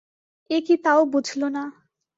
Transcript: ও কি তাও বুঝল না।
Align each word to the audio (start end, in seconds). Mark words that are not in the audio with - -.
ও 0.49 0.57
কি 0.65 0.75
তাও 0.77 1.01
বুঝল 1.05 1.41
না। 1.49 1.63